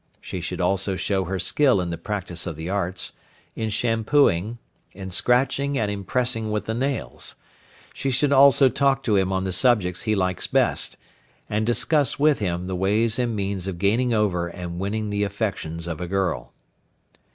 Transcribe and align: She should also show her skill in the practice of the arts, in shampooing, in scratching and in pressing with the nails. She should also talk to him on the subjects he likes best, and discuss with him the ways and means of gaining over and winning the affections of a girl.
She 0.19 0.41
should 0.41 0.59
also 0.59 0.95
show 0.95 1.25
her 1.25 1.37
skill 1.37 1.79
in 1.79 1.91
the 1.91 1.95
practice 1.99 2.47
of 2.47 2.55
the 2.55 2.71
arts, 2.71 3.11
in 3.55 3.69
shampooing, 3.69 4.57
in 4.95 5.11
scratching 5.11 5.77
and 5.77 5.91
in 5.91 6.03
pressing 6.05 6.49
with 6.49 6.65
the 6.65 6.73
nails. 6.73 7.35
She 7.93 8.09
should 8.09 8.31
also 8.33 8.67
talk 8.67 9.03
to 9.03 9.15
him 9.15 9.31
on 9.31 9.43
the 9.43 9.53
subjects 9.53 10.01
he 10.01 10.15
likes 10.15 10.47
best, 10.47 10.97
and 11.47 11.67
discuss 11.67 12.17
with 12.17 12.39
him 12.39 12.65
the 12.65 12.75
ways 12.75 13.19
and 13.19 13.35
means 13.35 13.67
of 13.67 13.77
gaining 13.77 14.11
over 14.11 14.47
and 14.47 14.79
winning 14.79 15.11
the 15.11 15.21
affections 15.23 15.85
of 15.85 16.01
a 16.01 16.07
girl. 16.07 16.51